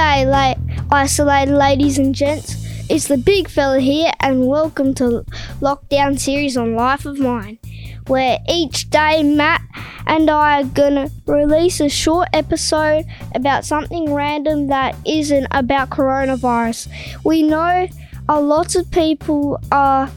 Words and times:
G'day, 0.00 0.24
la- 0.24 0.96
isolated 0.96 1.52
ladies 1.52 1.98
and 1.98 2.14
gents. 2.14 2.56
It's 2.88 3.06
the 3.06 3.18
big 3.18 3.50
fella 3.50 3.80
here, 3.80 4.10
and 4.20 4.46
welcome 4.46 4.94
to 4.94 5.26
Lockdown 5.60 6.18
series 6.18 6.56
on 6.56 6.74
Life 6.74 7.04
of 7.04 7.18
Mine, 7.18 7.58
where 8.06 8.38
each 8.48 8.88
day 8.88 9.22
Matt 9.22 9.60
and 10.06 10.30
I 10.30 10.62
are 10.62 10.64
gonna 10.64 11.10
release 11.26 11.80
a 11.80 11.90
short 11.90 12.28
episode 12.32 13.04
about 13.34 13.66
something 13.66 14.14
random 14.14 14.68
that 14.68 14.96
isn't 15.04 15.46
about 15.50 15.90
coronavirus. 15.90 16.88
We 17.22 17.42
know 17.42 17.86
a 18.26 18.40
lot 18.40 18.76
of 18.76 18.90
people 18.90 19.60
are 19.70 20.10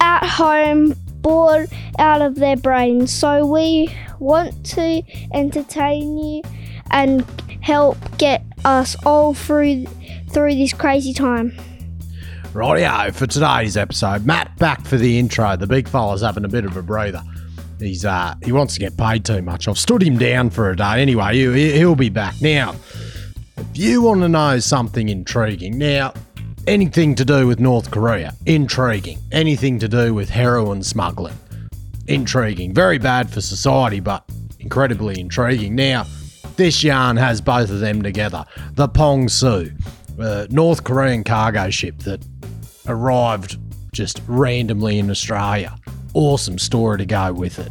at 0.00 0.26
home 0.26 0.96
bored 1.20 1.70
out 2.00 2.20
of 2.20 2.34
their 2.34 2.56
brains, 2.56 3.12
so 3.12 3.46
we 3.46 3.94
want 4.18 4.66
to 4.70 5.04
entertain 5.32 6.18
you 6.18 6.42
and 6.90 7.24
help 7.62 7.96
get 8.18 8.44
us 8.64 8.96
all 9.04 9.34
through 9.34 9.86
through 10.30 10.54
this 10.54 10.72
crazy 10.72 11.12
time. 11.12 11.56
Rightio, 12.52 13.14
for 13.14 13.26
today's 13.26 13.76
episode, 13.76 14.24
Matt 14.24 14.56
back 14.58 14.84
for 14.84 14.96
the 14.96 15.18
intro. 15.18 15.56
The 15.56 15.66
big 15.66 15.88
fella's 15.88 16.22
having 16.22 16.44
a 16.44 16.48
bit 16.48 16.64
of 16.64 16.76
a 16.76 16.82
breather. 16.82 17.22
He's 17.78 18.04
uh 18.04 18.34
he 18.42 18.52
wants 18.52 18.74
to 18.74 18.80
get 18.80 18.96
paid 18.96 19.24
too 19.24 19.42
much. 19.42 19.68
I've 19.68 19.78
stood 19.78 20.02
him 20.02 20.18
down 20.18 20.50
for 20.50 20.70
a 20.70 20.76
day. 20.76 21.02
Anyway, 21.02 21.36
he, 21.36 21.72
he'll 21.72 21.94
be 21.94 22.08
back 22.08 22.40
now. 22.40 22.74
If 23.56 23.66
you 23.74 24.02
want 24.02 24.20
to 24.22 24.28
know 24.28 24.58
something 24.58 25.08
intriguing, 25.08 25.78
now 25.78 26.14
anything 26.66 27.14
to 27.14 27.24
do 27.24 27.46
with 27.46 27.60
North 27.60 27.90
Korea, 27.90 28.34
intriguing. 28.46 29.18
Anything 29.32 29.78
to 29.78 29.88
do 29.88 30.14
with 30.14 30.28
heroin 30.28 30.82
smuggling, 30.82 31.36
intriguing. 32.06 32.74
Very 32.74 32.98
bad 32.98 33.30
for 33.30 33.40
society, 33.40 34.00
but 34.00 34.24
incredibly 34.60 35.20
intriguing. 35.20 35.74
Now, 35.74 36.06
this 36.56 36.82
yarn 36.82 37.16
has 37.16 37.40
both 37.40 37.70
of 37.70 37.80
them 37.80 38.02
together. 38.02 38.44
The 38.72 38.88
Pong 38.88 39.28
Su, 39.28 39.70
a 40.18 40.46
North 40.50 40.84
Korean 40.84 41.24
cargo 41.24 41.70
ship 41.70 41.98
that 42.00 42.24
arrived 42.86 43.58
just 43.92 44.22
randomly 44.26 44.98
in 44.98 45.10
Australia. 45.10 45.76
Awesome 46.14 46.58
story 46.58 46.98
to 46.98 47.06
go 47.06 47.32
with 47.32 47.58
it. 47.58 47.70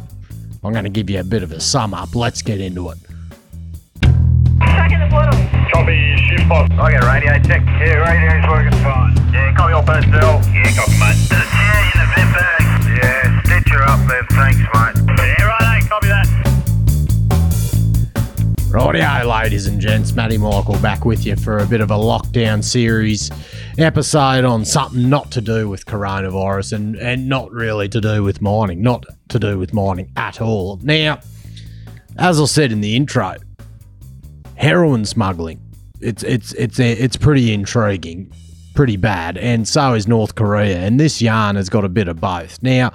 I'm 0.64 0.72
going 0.72 0.84
to 0.84 0.90
give 0.90 1.08
you 1.08 1.20
a 1.20 1.24
bit 1.24 1.42
of 1.42 1.52
a 1.52 1.60
sum 1.60 1.94
up. 1.94 2.14
Let's 2.14 2.42
get 2.42 2.60
into 2.60 2.90
it. 2.90 2.98
Copy, 5.72 6.16
ship 6.28 6.48
box. 6.48 6.72
I 6.78 6.90
get 6.92 7.04
radio 7.04 7.38
check. 7.42 7.62
Yeah, 7.66 8.02
radio's 8.02 8.48
working 8.48 8.78
fine. 8.82 9.16
Yeah, 9.32 9.54
copy 9.56 9.72
all 9.72 9.82
personnel. 9.82 10.40
Yeah, 10.52 10.74
copy, 10.74 10.98
mate. 10.98 11.16
There's 11.28 11.42
a 11.42 11.50
chair 11.50 11.82
in 11.86 11.98
the 12.00 12.06
vent 12.14 12.30
bag. 12.34 12.62
Yeah, 13.02 13.42
stitch 13.42 13.72
her 13.72 13.82
up 13.82 14.00
there. 14.08 14.24
Thanks, 14.30 14.58
mate. 14.74 15.05
Rightio, 18.76 19.24
ladies 19.24 19.66
and 19.66 19.80
gents, 19.80 20.12
Matty 20.12 20.36
Michael 20.36 20.78
back 20.80 21.06
with 21.06 21.24
you 21.24 21.34
for 21.34 21.56
a 21.56 21.66
bit 21.66 21.80
of 21.80 21.90
a 21.90 21.94
lockdown 21.94 22.62
series 22.62 23.30
episode 23.78 24.44
on 24.44 24.66
something 24.66 25.08
not 25.08 25.30
to 25.30 25.40
do 25.40 25.66
with 25.66 25.86
coronavirus 25.86 26.74
and, 26.74 26.96
and 26.96 27.26
not 27.26 27.50
really 27.50 27.88
to 27.88 28.02
do 28.02 28.22
with 28.22 28.42
mining, 28.42 28.82
not 28.82 29.06
to 29.30 29.38
do 29.38 29.58
with 29.58 29.72
mining 29.72 30.12
at 30.18 30.42
all. 30.42 30.78
Now, 30.82 31.20
as 32.18 32.38
I 32.38 32.44
said 32.44 32.70
in 32.70 32.82
the 32.82 32.94
intro, 32.96 33.36
heroin 34.56 35.06
smuggling, 35.06 35.58
it's 36.02 36.22
it's 36.22 36.52
it's 36.52 36.78
it's 36.78 37.16
pretty 37.16 37.54
intriguing, 37.54 38.30
pretty 38.74 38.98
bad, 38.98 39.38
and 39.38 39.66
so 39.66 39.94
is 39.94 40.06
North 40.06 40.34
Korea, 40.34 40.80
and 40.80 41.00
this 41.00 41.22
yarn 41.22 41.56
has 41.56 41.70
got 41.70 41.86
a 41.86 41.88
bit 41.88 42.08
of 42.08 42.20
both. 42.20 42.62
Now, 42.62 42.92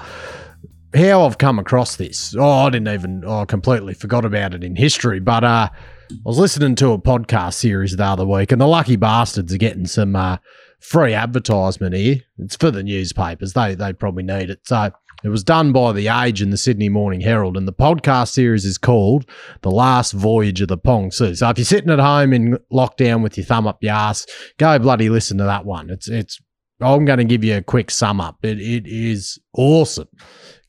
how 0.94 1.26
I've 1.26 1.38
come 1.38 1.60
across 1.60 1.96
this. 1.96 2.36
Oh, 2.38 2.66
I 2.66 2.70
didn't 2.70 2.94
even, 2.94 3.24
oh, 3.26 3.42
I 3.42 3.46
completely 3.46 3.94
forgot 3.94 4.26
about 4.26 4.54
it 4.54 4.64
in 4.64 4.76
history. 4.76 5.20
But 5.20 5.44
uh, 5.44 5.70
I 6.12 6.16
was 6.26 6.38
listening 6.38 6.76
to 6.76 6.92
a 6.92 7.00
podcast 7.00 7.54
series 7.56 7.96
the 7.96 8.04
other 8.04 8.26
week, 8.26 8.52
and 8.52 8.60
the 8.60 8.68
lucky 8.68 8.98
bastards 8.98 9.54
are 9.54 9.58
getting 9.58 9.88
some 9.88 10.16
uh, 10.16 10.38
free 10.80 11.14
advertisement 11.14 11.96
here. 11.96 12.18
It's 12.38 12.56
for 12.56 12.72
the 12.72 12.84
newspapers. 12.84 13.54
They 13.54 13.76
they 13.76 13.94
probably 13.94 14.24
need 14.24 14.50
it. 14.50 14.68
So 14.68 14.92
it 15.24 15.30
was 15.30 15.44
done 15.44 15.72
by 15.72 15.94
The 15.94 16.08
Age 16.08 16.42
and 16.42 16.52
the 16.52 16.58
Sydney 16.58 16.90
Morning 16.90 17.22
Herald, 17.22 17.56
and 17.56 17.68
the 17.68 17.74
podcast 17.74 18.30
series 18.30 18.66
is 18.66 18.78
called 18.78 19.26
The 19.62 19.72
Last 19.72 20.12
Voyage 20.12 20.62
of 20.62 20.68
the 20.68 20.78
Pong 20.78 21.12
Su. 21.12 21.36
So 21.36 21.50
if 21.50 21.58
you're 21.58 21.66
sitting 21.66 21.92
at 21.92 22.00
home 22.00 22.34
in 22.34 22.58
lockdown 22.74 23.22
with 23.22 23.38
your 23.38 23.46
thumb 23.46 23.68
up 23.68 23.78
your 23.82 23.94
ass, 23.94 24.26
go 24.58 24.78
bloody 24.80 25.10
listen 25.10 25.38
to 25.38 25.46
that 25.46 25.66
one. 25.66 25.90
It's 25.90 26.10
it's. 26.10 26.40
I'm 26.82 27.06
going 27.06 27.20
to 27.20 27.26
give 27.26 27.44
you 27.44 27.58
a 27.58 27.62
quick 27.62 27.92
sum 27.92 28.20
up. 28.20 28.44
It 28.44 28.60
it 28.60 28.88
is 28.88 29.40
awesome 29.54 30.08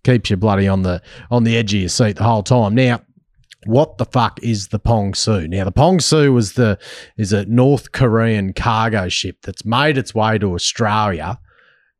keeps 0.04 0.30
you 0.30 0.36
bloody 0.36 0.68
on 0.68 0.82
the 0.82 1.02
on 1.30 1.44
the 1.44 1.56
edge 1.56 1.74
of 1.74 1.80
your 1.80 1.88
seat 1.88 2.16
the 2.16 2.24
whole 2.24 2.42
time. 2.42 2.74
Now, 2.74 3.00
what 3.64 3.98
the 3.98 4.04
fuck 4.04 4.42
is 4.42 4.68
the 4.68 4.78
Pong 4.78 5.14
Su? 5.14 5.46
Now, 5.46 5.64
the 5.64 5.72
Pong 5.72 6.00
Su 6.00 6.32
was 6.32 6.54
the 6.54 6.78
is 7.16 7.32
a 7.32 7.44
North 7.46 7.92
Korean 7.92 8.52
cargo 8.52 9.08
ship 9.08 9.38
that's 9.42 9.64
made 9.64 9.98
its 9.98 10.14
way 10.14 10.38
to 10.38 10.54
Australia 10.54 11.38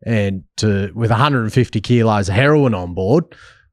and 0.05 0.45
to 0.57 0.91
with 0.95 1.11
150 1.11 1.81
kilos 1.81 2.29
of 2.29 2.35
heroin 2.35 2.75
on 2.75 2.95
board, 2.95 3.25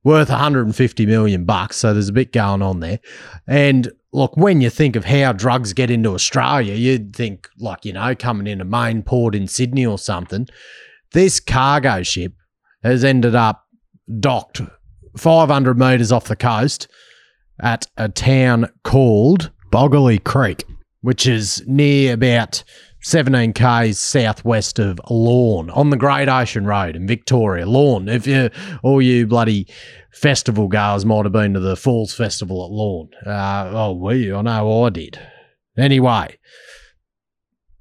worth 0.04 0.30
150 0.30 1.06
million 1.06 1.46
bucks. 1.46 1.78
So 1.78 1.94
there's 1.94 2.10
a 2.10 2.14
bit 2.14 2.32
going 2.32 2.62
on 2.62 2.80
there. 2.80 3.00
And 3.48 3.92
look, 4.14 4.38
when 4.38 4.62
you 4.62 4.70
think 4.70 4.96
of 4.96 5.06
how 5.06 5.34
drugs 5.34 5.74
get 5.74 5.90
into 5.90 6.14
Australia, 6.14 6.76
you'd 6.76 7.16
think 7.16 7.50
like 7.58 7.86
you 7.86 7.94
know 7.94 8.14
coming 8.16 8.48
in 8.48 8.62
a 8.62 8.66
main 8.66 9.02
port 9.02 9.34
in 9.34 9.48
Sydney 9.48 9.86
or 9.86 9.98
something. 9.98 10.48
This 11.12 11.40
cargo 11.40 12.04
ship 12.04 12.34
has 12.84 13.04
ended 13.04 13.34
up 13.34 13.66
docked 14.20 14.62
500 15.18 15.78
metres 15.78 16.12
off 16.12 16.26
the 16.26 16.36
coast 16.36 16.88
at 17.60 17.88
a 17.98 18.10
town 18.10 18.70
called 18.84 19.52
Boggaley 19.72 20.24
Creek, 20.24 20.66
which 21.02 21.28
is 21.28 21.64
near 21.68 22.14
about 22.14 22.64
17 23.02 23.54
k's 23.54 24.00
southwest 24.00 24.80
of 24.80 25.00
Lorne 25.10 25.70
on 25.70 25.90
the 25.90 25.98
Great 25.98 26.28
Ocean 26.28 26.66
Road 26.66 26.96
in 26.96 27.08
Victoria. 27.08 27.66
Lorne, 27.66 28.10
if 28.10 28.28
you 28.28 28.50
all 28.84 29.02
you 29.02 29.26
bloody 29.26 29.68
festival 30.12 30.68
goers 30.68 31.06
might 31.06 31.26
have 31.26 31.32
been 31.32 31.54
to 31.54 31.60
the 31.60 31.78
Falls 31.78 32.14
Festival 32.14 32.66
at 32.66 32.72
Lorne. 32.72 33.10
Uh, 33.26 33.72
oh, 33.74 33.94
we, 33.94 34.34
I 34.34 34.42
know 34.42 34.84
I 34.84 34.90
did. 34.90 35.20
Anyway, 35.78 36.38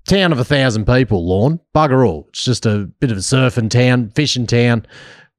town 0.09 0.31
of 0.31 0.39
a 0.39 0.45
thousand 0.45 0.87
people, 0.87 1.27
Lorne, 1.27 1.59
bugger 1.75 2.07
all. 2.07 2.27
It's 2.29 2.45
just 2.45 2.65
a 2.65 2.89
bit 3.01 3.11
of 3.11 3.17
a 3.17 3.21
surfing 3.21 3.71
town, 3.71 4.11
fishing 4.11 4.47
town 4.47 4.87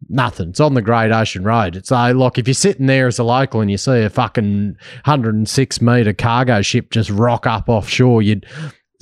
nothing. 0.08 0.50
It's 0.50 0.60
on 0.60 0.74
the 0.74 0.82
Great 0.82 1.12
Ocean 1.12 1.44
Road. 1.44 1.76
It's 1.76 1.92
a 1.92 2.14
look 2.14 2.38
if 2.38 2.48
you're 2.48 2.54
sitting 2.54 2.86
there 2.86 3.08
as 3.08 3.20
a 3.20 3.24
local 3.24 3.62
and 3.62 3.70
you 3.70 3.78
see 3.78 4.02
a 4.04 4.10
fucking 4.10 4.76
106 5.06 5.82
meter 5.82 6.14
cargo 6.14 6.62
ship 6.62 6.92
just 6.92 7.10
rock 7.10 7.46
up 7.46 7.68
offshore, 7.68 8.22
you'd 8.22 8.46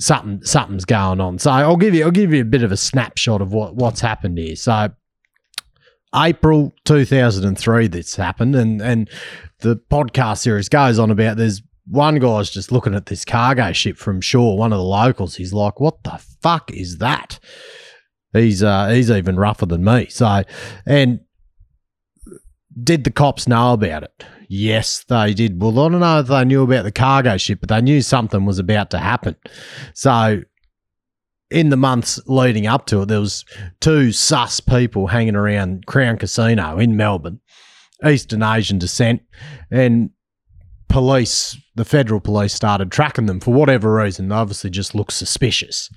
something 0.00 0.42
something's 0.44 0.84
going 0.84 1.20
on. 1.20 1.38
So 1.38 1.50
I'll 1.50 1.76
give 1.76 1.94
you 1.94 2.04
I'll 2.04 2.10
give 2.10 2.32
you 2.32 2.42
a 2.42 2.46
bit 2.46 2.62
of 2.62 2.72
a 2.72 2.76
snapshot 2.76 3.40
of 3.40 3.52
what 3.52 3.74
what's 3.74 4.00
happened 4.00 4.38
here. 4.38 4.56
So 4.56 4.90
April 6.14 6.72
2003 6.84 7.86
this 7.88 8.16
happened 8.16 8.56
and 8.56 8.80
and 8.80 9.10
the 9.60 9.76
podcast 9.90 10.38
series 10.38 10.68
goes 10.68 10.98
on 10.98 11.10
about 11.10 11.36
there's 11.36 11.62
one 11.90 12.18
guy's 12.18 12.50
just 12.50 12.70
looking 12.70 12.94
at 12.94 13.06
this 13.06 13.24
cargo 13.24 13.72
ship 13.72 13.96
from 13.96 14.20
shore, 14.20 14.58
one 14.58 14.72
of 14.72 14.78
the 14.78 14.84
locals. 14.84 15.36
He's 15.36 15.54
like, 15.54 15.80
"What 15.80 16.04
the 16.04 16.20
fuck 16.42 16.70
is 16.70 16.98
that?" 16.98 17.38
He's 18.32 18.62
uh, 18.62 18.88
he's 18.88 19.10
even 19.10 19.36
rougher 19.36 19.66
than 19.66 19.84
me. 19.84 20.06
So, 20.08 20.42
and 20.86 21.20
did 22.82 23.04
the 23.04 23.10
cops 23.10 23.48
know 23.48 23.72
about 23.72 24.02
it? 24.02 24.24
Yes, 24.48 25.04
they 25.08 25.34
did. 25.34 25.60
Well, 25.60 25.78
I 25.78 25.88
don't 25.88 26.00
know 26.00 26.20
if 26.20 26.26
they 26.26 26.44
knew 26.44 26.62
about 26.62 26.84
the 26.84 26.92
cargo 26.92 27.36
ship, 27.36 27.60
but 27.60 27.68
they 27.68 27.80
knew 27.80 28.00
something 28.00 28.44
was 28.44 28.58
about 28.58 28.90
to 28.90 28.98
happen. 28.98 29.36
So, 29.94 30.42
in 31.50 31.70
the 31.70 31.76
months 31.76 32.20
leading 32.26 32.66
up 32.66 32.86
to 32.86 33.02
it, 33.02 33.08
there 33.08 33.20
was 33.20 33.44
two 33.80 34.12
sus 34.12 34.60
people 34.60 35.06
hanging 35.06 35.36
around 35.36 35.86
Crown 35.86 36.18
Casino 36.18 36.78
in 36.78 36.96
Melbourne, 36.96 37.40
Eastern 38.06 38.42
Asian 38.42 38.78
descent, 38.78 39.22
and 39.70 40.10
police, 40.88 41.56
the 41.74 41.84
federal 41.84 42.20
police, 42.20 42.54
started 42.54 42.90
tracking 42.90 43.26
them 43.26 43.40
for 43.40 43.52
whatever 43.52 43.94
reason. 43.94 44.28
They 44.28 44.34
obviously 44.34 44.70
just 44.70 44.94
looked 44.94 45.12
suspicious. 45.12 45.90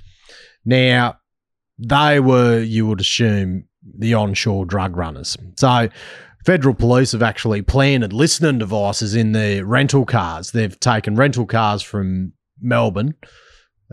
Now, 0.65 1.15
they 1.81 2.19
were, 2.19 2.59
you 2.59 2.87
would 2.87 3.01
assume, 3.01 3.65
the 3.97 4.13
onshore 4.13 4.65
drug 4.65 4.95
runners. 4.95 5.35
So, 5.57 5.89
federal 6.45 6.75
police 6.75 7.13
have 7.13 7.23
actually 7.23 7.63
planted 7.63 8.13
listening 8.13 8.59
devices 8.59 9.15
in 9.15 9.31
their 9.31 9.65
rental 9.65 10.05
cars. 10.05 10.51
They've 10.51 10.79
taken 10.79 11.15
rental 11.15 11.45
cars 11.47 11.81
from 11.81 12.33
Melbourne, 12.61 13.15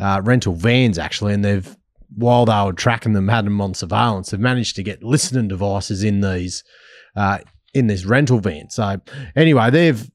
uh, 0.01 0.21
rental 0.23 0.55
vans 0.55 0.99
actually, 0.99 1.33
and 1.33 1.45
they've, 1.45 1.77
while 2.15 2.45
they 2.45 2.63
were 2.63 2.75
tracking 2.75 3.15
them, 3.15 3.29
had 3.29 3.47
them 3.47 3.61
on 3.61 3.75
surveillance. 3.75 4.31
They've 4.31 4.41
managed 4.41 4.77
to 4.77 4.83
get 4.83 5.03
listening 5.03 5.49
devices 5.49 6.05
in 6.05 6.21
these, 6.21 6.65
uh, 7.17 7.39
in 7.73 7.87
this 7.87 8.05
rental 8.05 8.41
van. 8.41 8.69
So, 8.71 9.01
anyway, 9.35 9.71
they've 9.71 10.11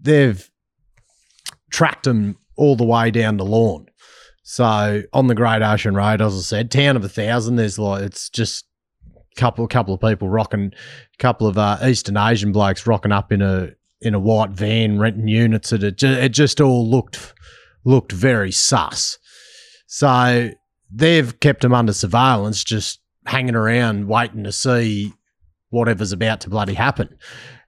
they've 0.00 0.48
tracked 1.70 2.04
them 2.04 2.38
all 2.56 2.76
the 2.76 2.84
way 2.84 3.10
down 3.10 3.36
the 3.36 3.44
Lorne. 3.44 3.86
So 4.48 5.02
on 5.12 5.26
the 5.26 5.34
Great 5.34 5.60
Ocean 5.60 5.96
Road, 5.96 6.22
as 6.22 6.36
I 6.36 6.40
said, 6.40 6.70
town 6.70 6.94
of 6.94 7.02
a 7.02 7.08
thousand. 7.08 7.56
There's 7.56 7.80
like 7.80 8.04
it's 8.04 8.30
just 8.30 8.64
a 9.12 9.40
couple 9.40 9.66
couple 9.66 9.92
of 9.92 10.00
people 10.00 10.28
rocking, 10.28 10.70
couple 11.18 11.48
of 11.48 11.58
uh, 11.58 11.78
Eastern 11.84 12.16
Asian 12.16 12.52
blokes 12.52 12.86
rocking 12.86 13.10
up 13.10 13.32
in 13.32 13.42
a 13.42 13.70
in 14.00 14.14
a 14.14 14.20
white 14.20 14.50
van 14.50 15.00
renting 15.00 15.26
units. 15.26 15.72
It 15.72 15.82
it 15.82 15.98
just, 15.98 16.20
it 16.20 16.28
just 16.28 16.60
all 16.60 16.88
looked 16.88 17.34
looked 17.84 18.12
very 18.12 18.52
sus. 18.52 19.18
So 19.88 20.50
they've 20.92 21.40
kept 21.40 21.62
them 21.62 21.74
under 21.74 21.92
surveillance, 21.92 22.62
just 22.62 23.00
hanging 23.26 23.56
around 23.56 24.06
waiting 24.06 24.44
to 24.44 24.52
see 24.52 25.12
whatever's 25.70 26.12
about 26.12 26.40
to 26.42 26.50
bloody 26.50 26.74
happen. 26.74 27.18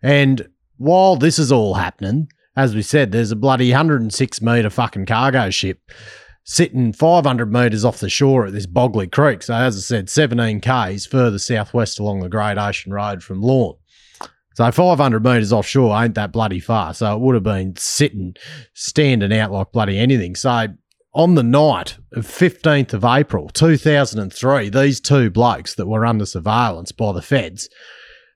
And 0.01 0.49
while 0.77 1.17
this 1.17 1.41
is 1.41 1.51
all 1.51 1.75
happening, 1.75 2.29
as 2.55 2.77
we 2.77 2.83
said, 2.83 3.11
there's 3.11 3.33
a 3.33 3.37
bloody 3.37 3.71
106 3.71 4.41
metre 4.41 4.71
fucking 4.71 5.07
cargo 5.07 5.51
ship 5.51 5.81
sitting 6.51 6.95
500 6.95 7.53
metres 7.53 7.85
off 7.85 8.01
the 8.01 8.09
shore 8.09 8.47
at 8.47 8.55
this 8.55 8.67
Boggaley 8.67 9.13
Creek. 9.13 9.43
So, 9.43 9.53
as 9.53 9.77
I 9.77 9.81
said, 9.81 10.09
17 10.09 10.63
Ks 10.63 11.05
further 11.05 11.39
southwest 11.39 12.01
along 12.01 12.21
the 12.21 12.31
Great 12.31 12.57
Ocean 12.57 12.91
Road 12.91 13.23
from 13.23 13.43
Lorne. 13.43 13.77
So 14.55 14.69
500 14.73 15.23
metres 15.23 15.53
offshore 15.53 16.03
ain't 16.03 16.15
that 16.15 16.33
bloody 16.33 16.59
far. 16.59 16.95
So 16.95 17.15
it 17.15 17.21
would 17.21 17.35
have 17.35 17.45
been 17.45 17.77
sitting, 17.77 18.35
standing 18.75 19.33
out 19.33 19.53
like 19.53 19.73
bloody 19.73 19.99
anything. 19.99 20.35
So 20.35 20.69
on 21.15 21.35
the 21.35 21.45
night 21.45 21.99
of 22.15 22.27
15th 22.27 22.95
of 22.95 23.05
April 23.05 23.51
2003, 23.51 24.71
these 24.71 25.01
two 25.01 25.31
blokes 25.31 25.75
that 25.75 25.87
were 25.87 26.05
under 26.07 26.27
surveillance 26.27 26.93
by 26.93 27.13
the 27.13 27.23
feds, 27.23 27.69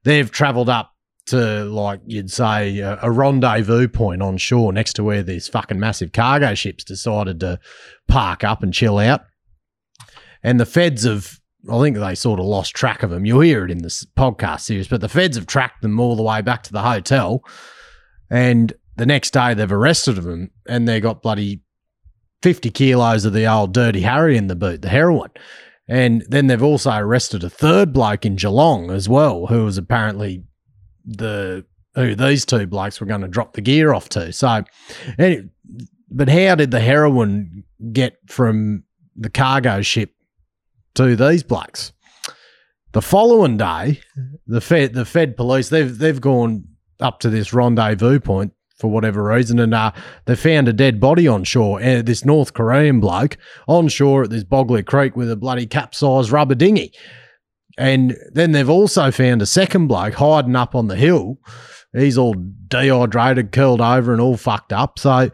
they've 0.05 0.31
travelled 0.31 0.69
up 0.69 0.92
to 1.33 1.65
like 1.65 2.01
you'd 2.07 2.31
say 2.31 2.79
a, 2.79 2.99
a, 3.03 3.11
rendezvous 3.11 3.89
point 3.89 4.23
on 4.23 4.37
shore 4.37 4.73
next 4.73 4.93
to 4.95 5.05
where 5.05 5.23
these 5.23 5.49
fucking 5.49 5.81
massive 5.81 6.13
cargo 6.13 6.55
ships 6.55 6.85
decided 6.85 7.41
to 7.41 7.59
park 8.07 8.45
up 8.45 8.63
and 8.63 8.73
chill 8.73 8.99
out. 8.99 9.23
And 10.43 10.61
the 10.61 10.67
feds 10.67 11.05
have, 11.05 11.41
I 11.71 11.81
think 11.81 11.97
they 11.97 12.15
sort 12.15 12.39
of 12.39 12.47
lost 12.47 12.75
track 12.75 13.03
of 13.03 13.11
them. 13.11 13.25
You'll 13.25 13.41
hear 13.41 13.65
it 13.65 13.71
in 13.71 13.79
this 13.79 14.05
podcast 14.17 14.61
series, 14.61 14.89
but 14.89 15.01
the 15.01 15.09
feds 15.09 15.37
have 15.37 15.47
tracked 15.47 15.83
them 15.83 15.99
all 15.99 16.17
the 16.17 16.23
way 16.23 16.43
back 16.43 16.63
to 16.65 16.73
the 16.73 16.83
hotel. 16.83 17.43
And 18.31 18.73
the 18.97 19.07
next 19.07 19.33
day 19.33 19.55
they've 19.55 19.73
arrested 19.73 20.17
them 20.17 20.51
and 20.69 20.87
they 20.87 21.01
got 21.01 21.23
bloody 21.23 21.63
50 22.43 22.71
kilos 22.71 23.25
of 23.25 23.33
the 23.33 23.47
old 23.47 23.73
Dirty 23.73 24.03
Harry 24.03 24.37
in 24.37 24.49
the 24.49 24.57
boot, 24.57 24.83
the 24.83 24.89
heroin. 24.89 25.31
And 25.89 26.25
then 26.29 26.47
they've 26.47 26.63
also 26.63 26.93
arrested 26.93 27.45
a 27.45 27.51
third 27.51 27.93
bloke 27.93 28.25
in 28.25 28.37
Geelong 28.37 28.91
as 28.91 29.09
well, 29.09 29.47
who 29.47 29.65
was 29.65 29.79
apparently 29.79 30.45
the 31.05 31.65
who 31.95 32.15
these 32.15 32.45
two 32.45 32.67
blokes 32.67 33.01
were 33.01 33.07
going 33.07 33.21
to 33.21 33.29
drop 33.29 33.53
the 33.53 33.61
gear 33.61 33.93
off 33.93 34.09
to. 34.11 34.33
So, 34.33 34.65
but 36.11 36.29
how 36.29 36.55
did 36.55 36.71
the 36.71 36.81
heroin 36.81 37.65
get 37.93 38.19
from 38.29 38.85
the 39.15 39.31
cargo 39.31 39.83
ship 39.83 40.15
to 40.95 41.17
these 41.17 41.43
blokes? 41.43 41.93
The 42.93 43.03
following 43.03 43.57
day, 43.57 44.01
the 44.47 44.61
Fed 44.61 44.95
the 44.95 45.05
Fed 45.05 45.37
police 45.37 45.69
they've 45.69 45.97
they've 45.97 46.21
gone 46.21 46.65
up 47.01 47.21
to 47.21 47.31
this 47.31 47.53
rendezvous 47.53 48.21
point 48.21 48.53
for 48.77 48.91
whatever 48.91 49.23
reason, 49.23 49.59
and 49.59 49.73
uh, 49.73 49.93
they 50.27 50.37
found 50.37 50.69
a 50.69 50.73
dead 50.73 51.01
body 51.01 51.29
on 51.29 51.45
shore. 51.45 51.83
Uh, 51.83 52.03
this 52.03 52.25
North 52.25 52.53
Korean 52.53 53.01
bloke 53.01 53.39
on 53.69 53.89
shore 53.89 54.25
at 54.25 54.31
this 54.31 54.45
Boggaley 54.45 54.85
Creek 54.85 55.17
with 55.17 55.31
a 55.31 55.37
bloody 55.37 55.67
capsized 55.67 56.31
rubber 56.31 56.55
dinghy. 56.55 56.93
And 57.79 58.17
then 58.33 58.53
they've 58.53 58.69
also 58.69 59.11
found 59.11 59.43
a 59.43 59.47
second 59.47 59.87
bloke 59.87 60.15
hiding 60.15 60.57
up 60.57 60.75
on 60.75 60.89
the 60.89 60.97
hill. 60.97 61.39
He's 61.93 62.19
all 62.19 62.35
dehydrated, 62.69 63.53
curled 63.53 63.81
over, 63.81 64.13
and 64.13 64.21
all 64.21 64.37
fucked 64.37 64.73
up. 64.73 64.99
So 64.99 65.31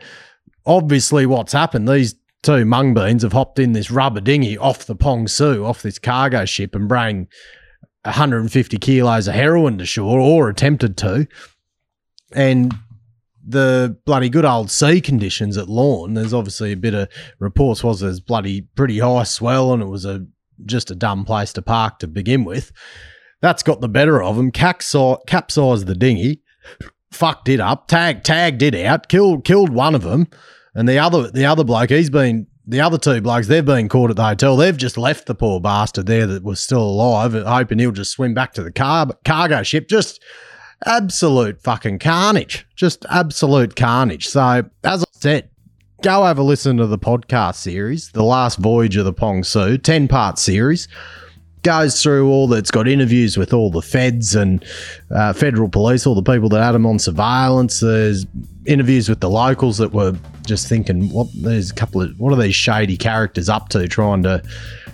obviously, 0.67 1.27
what's 1.27 1.53
happened? 1.53 1.89
These 1.89 2.15
two 2.43 2.65
mung 2.65 2.95
beans 2.95 3.23
have 3.23 3.33
hopped 3.33 3.59
in 3.59 3.73
this 3.73 3.91
rubber 3.91 4.21
dinghy 4.21 4.59
off 4.59 4.87
the 4.87 4.97
Pong 4.97 5.27
Su, 5.29 5.65
off 5.65 5.83
this 5.83 5.99
cargo 5.99 6.45
ship, 6.45 6.75
and 6.75 6.89
bring 6.89 7.29
150 8.05 8.79
kilos 8.79 9.29
of 9.29 9.35
heroin 9.35 9.79
to 9.79 9.87
shore, 9.87 10.19
or 10.19 10.49
attempted 10.49 10.97
to. 10.99 11.27
And 12.33 12.75
the 13.47 13.97
bloody 14.05 14.29
good 14.29 14.45
old 14.45 14.71
sea 14.71 15.01
conditions 15.01 15.57
at 15.57 15.69
Lorne, 15.69 16.15
there's 16.15 16.35
obviously 16.35 16.73
a 16.73 16.77
bit 16.77 16.95
of 16.95 17.09
reports 17.39 17.83
was 17.83 18.01
there's 18.01 18.21
bloody 18.21 18.61
pretty 18.61 18.99
high 18.99 19.23
swell 19.23 19.73
and 19.73 19.83
it 19.83 19.87
was 19.87 20.05
a 20.05 20.27
just 20.65 20.91
a 20.91 20.95
dumb 20.95 21.25
place 21.25 21.53
to 21.55 21.63
park 21.63 21.99
to 22.01 22.07
begin 22.07 22.45
with. 22.45 22.73
That's 23.41 23.63
got 23.63 23.81
the 23.81 23.89
better 23.89 24.23
of 24.23 24.37
him. 24.37 24.51
capsized 24.51 25.87
the 25.87 25.95
dinghy, 25.95 26.43
fucked 27.13 27.49
it 27.49 27.61
up, 27.61 27.89
tag 27.89 28.25
tagged 28.25 28.63
it 28.63 28.75
out, 28.75 29.09
killed 29.09 29.45
killed 29.45 29.71
one 29.71 29.95
of 29.95 30.03
them, 30.03 30.27
and 30.75 30.89
the 30.89 30.99
other 30.99 31.31
the 31.31 31.45
other 31.45 31.65
bloke 31.65 31.91
he's 31.91 32.11
been 32.11 32.47
the 32.67 32.81
other 32.83 32.99
two 32.99 33.21
blokes 33.23 33.47
they've 33.47 33.65
been 33.65 33.89
caught 33.89 34.11
at 34.11 34.17
the 34.17 34.25
hotel. 34.25 34.57
They've 34.57 34.77
just 34.77 34.99
left 34.99 35.27
the 35.27 35.35
poor 35.35 35.61
bastard 35.61 36.07
there 36.07 36.27
that 36.27 36.45
was 36.45 36.61
still 36.61 36.83
alive, 36.83 37.33
hoping 37.33 37.79
he'll 37.79 37.93
just 37.93 38.13
swim 38.13 38.35
back 38.35 38.53
to 38.55 38.63
the 38.63 38.73
car 38.73 39.07
cargo 39.25 39.63
ship. 39.63 39.89
Just 39.89 40.23
absolute 40.85 41.63
fucking 41.63 41.99
carnage, 41.99 42.67
just 42.77 43.07
absolute 43.09 43.75
carnage. 43.75 44.29
So 44.29 44.65
as 44.85 45.03
I 45.03 45.07
said, 45.13 45.51
go 46.03 46.25
have 46.25 46.39
a 46.39 46.43
listen 46.43 46.77
to 46.77 46.87
the 46.87 46.99
podcast 46.99 47.57
series, 47.57 48.11
The 48.13 48.23
Last 48.23 48.59
Voyage 48.59 48.97
of 48.97 49.05
the 49.05 49.13
Pong 49.13 49.43
Su, 49.43 49.79
10 49.79 50.09
part 50.09 50.39
series. 50.39 50.89
Goes 51.63 52.01
through 52.01 52.31
all 52.31 52.47
that's 52.47 52.71
got 52.71 52.87
interviews 52.87 53.37
with 53.37 53.53
all 53.53 53.71
the 53.71 53.83
feds 53.83 54.37
and 54.37 54.65
uh, 55.11 55.33
federal 55.33 55.69
police, 55.69 56.07
all 56.07 56.15
the 56.15 56.23
people 56.23 56.49
that 56.51 56.63
had 56.63 56.75
him 56.75 56.87
on 56.87 57.01
surveillance. 57.01 57.81
There's 57.81 58.27
interviews 58.65 59.09
with 59.09 59.19
the 59.21 59.29
locals 59.29 59.77
that 59.79 59.93
were 59.93 60.17
just 60.47 60.69
thinking, 60.69 61.11
what? 61.11 61.27
There's 61.35 61.73
a 61.73 61.75
couple 61.75 62.01
of 62.01 62.19
what 62.19 62.33
are 62.33 62.41
these 62.41 62.55
shady 62.55 62.97
characters 62.97 63.49
up 63.49 63.71
to, 63.71 63.89
trying 63.89 64.23
to 64.23 64.41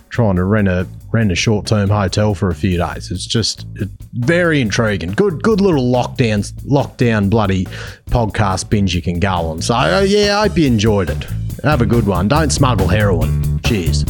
trying 0.09 0.37
to 0.37 0.43
rent 0.43 0.67
a 0.67 0.87
rent 1.15 1.31
a 1.31 1.35
short 1.35 1.65
term 1.65 1.89
hotel 1.89 2.35
for 2.35 2.49
a 2.49 2.55
few 2.55 2.77
days. 2.77 3.09
It's 3.09 3.25
just 3.25 3.65
very 4.13 4.61
intriguing. 4.61 5.11
Good 5.11 5.41
good 5.41 5.61
little 5.61 5.91
lockdown 5.91 6.51
lockdown 6.63 7.29
bloody 7.29 7.65
podcast 8.07 8.69
binge 8.69 8.93
you 8.93 9.01
can 9.01 9.19
go 9.19 9.33
on. 9.33 9.61
So 9.61 9.73
uh, 9.73 10.05
yeah, 10.05 10.39
I 10.39 10.47
hope 10.47 10.57
you 10.57 10.67
enjoyed 10.67 11.09
it. 11.09 11.25
Have 11.63 11.81
a 11.81 11.85
good 11.85 12.05
one. 12.05 12.27
Don't 12.27 12.51
smuggle 12.51 12.87
heroin. 12.87 13.59
Cheers. 13.61 14.03